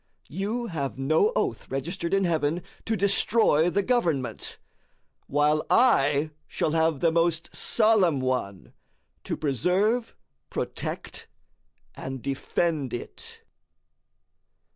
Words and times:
YOU 0.29 0.65
have 0.65 0.97
no 0.97 1.31
oath 1.35 1.69
registered 1.69 2.11
in 2.11 2.23
heaven 2.23 2.63
to 2.85 2.97
destroy 2.97 3.69
the 3.69 3.83
government, 3.83 4.57
while 5.27 5.63
I 5.69 6.31
shall 6.47 6.71
have 6.71 7.01
the 7.01 7.11
most 7.11 7.55
solemn 7.55 8.19
one 8.19 8.73
to 9.25 9.37
"preserve, 9.37 10.15
protect, 10.49 11.27
and 11.95 12.19
defend 12.23 12.95
it." 12.95 13.43